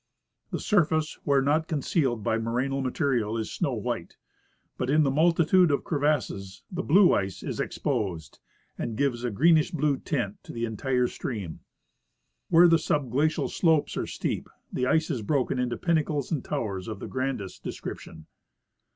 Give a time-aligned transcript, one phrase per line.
[0.49, 4.17] The surface, where not concealed by morainal material, is snow white;
[4.75, 8.39] but in the multitude of crevasses the blue ice is exposed,
[8.79, 11.59] and gives a greenish blue tint to the entire stream.
[12.49, 16.99] Where the subglacial slopes are steep, the ice is broken into pinnacles and towers of
[16.99, 18.25] the grandest description.